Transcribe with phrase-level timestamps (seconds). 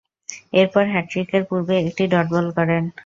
[0.53, 2.83] এরপর হ্যাট্রিকের পূর্বে একটি ডট বল করেন।